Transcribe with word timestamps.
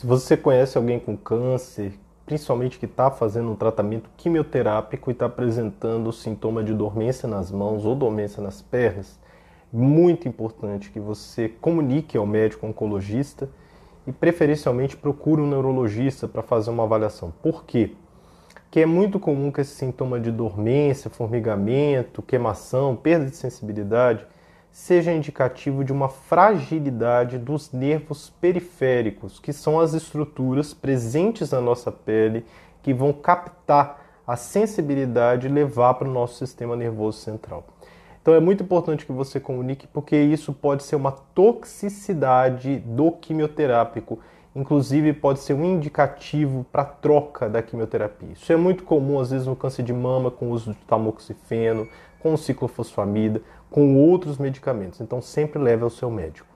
Se 0.00 0.06
você 0.06 0.34
conhece 0.34 0.78
alguém 0.78 0.98
com 0.98 1.14
câncer, 1.14 1.92
principalmente 2.24 2.78
que 2.78 2.86
está 2.86 3.10
fazendo 3.10 3.50
um 3.50 3.54
tratamento 3.54 4.08
quimioterápico 4.16 5.10
e 5.10 5.12
está 5.12 5.26
apresentando 5.26 6.10
sintoma 6.10 6.64
de 6.64 6.72
dormência 6.72 7.28
nas 7.28 7.50
mãos 7.50 7.84
ou 7.84 7.94
dormência 7.94 8.42
nas 8.42 8.62
pernas, 8.62 9.20
muito 9.70 10.26
importante 10.26 10.88
que 10.88 10.98
você 10.98 11.50
comunique 11.50 12.16
ao 12.16 12.24
médico 12.24 12.66
oncologista 12.66 13.50
e 14.06 14.10
preferencialmente 14.10 14.96
procure 14.96 15.42
um 15.42 15.46
neurologista 15.46 16.26
para 16.26 16.40
fazer 16.40 16.70
uma 16.70 16.84
avaliação. 16.84 17.30
Por 17.42 17.66
quê? 17.66 17.92
Porque 18.54 18.80
é 18.80 18.86
muito 18.86 19.20
comum 19.20 19.52
que 19.52 19.60
esse 19.60 19.74
sintoma 19.74 20.18
de 20.18 20.30
dormência, 20.30 21.10
formigamento, 21.10 22.22
queimação, 22.22 22.96
perda 22.96 23.26
de 23.26 23.36
sensibilidade 23.36 24.26
seja 24.70 25.12
indicativo 25.12 25.84
de 25.84 25.92
uma 25.92 26.08
fragilidade 26.08 27.38
dos 27.38 27.72
nervos 27.72 28.30
periféricos, 28.40 29.38
que 29.38 29.52
são 29.52 29.80
as 29.80 29.94
estruturas 29.94 30.72
presentes 30.72 31.50
na 31.50 31.60
nossa 31.60 31.90
pele 31.90 32.44
que 32.82 32.94
vão 32.94 33.12
captar 33.12 34.00
a 34.26 34.36
sensibilidade 34.36 35.46
e 35.46 35.50
levar 35.50 35.94
para 35.94 36.08
o 36.08 36.12
nosso 36.12 36.36
sistema 36.36 36.76
nervoso 36.76 37.18
central. 37.18 37.64
Então 38.22 38.34
é 38.34 38.40
muito 38.40 38.62
importante 38.62 39.06
que 39.06 39.12
você 39.12 39.40
comunique, 39.40 39.86
porque 39.86 40.16
isso 40.16 40.52
pode 40.52 40.82
ser 40.82 40.94
uma 40.94 41.10
toxicidade 41.10 42.78
do 42.78 43.10
quimioterápico, 43.10 44.20
inclusive 44.54 45.12
pode 45.14 45.40
ser 45.40 45.54
um 45.54 45.64
indicativo 45.64 46.64
para 46.70 46.84
troca 46.84 47.48
da 47.48 47.62
quimioterapia. 47.62 48.32
Isso 48.32 48.52
é 48.52 48.56
muito 48.56 48.84
comum 48.84 49.18
às 49.18 49.30
vezes 49.30 49.46
no 49.46 49.56
câncer 49.56 49.82
de 49.82 49.92
mama 49.92 50.30
com 50.30 50.48
o 50.48 50.50
uso 50.50 50.72
de 50.72 50.78
tamoxifeno, 50.80 51.88
com 52.20 52.36
ciclofosfamida, 52.36 53.42
com 53.70 53.96
outros 53.96 54.36
medicamentos. 54.36 55.00
Então 55.00 55.22
sempre 55.22 55.58
leve 55.58 55.84
ao 55.84 55.90
seu 55.90 56.10
médico. 56.10 56.50